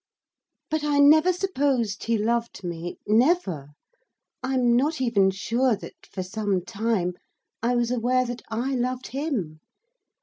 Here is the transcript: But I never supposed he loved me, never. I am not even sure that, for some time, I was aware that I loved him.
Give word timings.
But 0.71 0.83
I 0.83 0.97
never 0.97 1.31
supposed 1.31 2.05
he 2.05 2.17
loved 2.17 2.63
me, 2.63 2.97
never. 3.05 3.67
I 4.41 4.55
am 4.55 4.75
not 4.75 4.99
even 4.99 5.29
sure 5.29 5.75
that, 5.75 6.07
for 6.09 6.23
some 6.23 6.65
time, 6.65 7.13
I 7.61 7.75
was 7.75 7.91
aware 7.91 8.25
that 8.25 8.41
I 8.49 8.73
loved 8.73 9.09
him. 9.09 9.59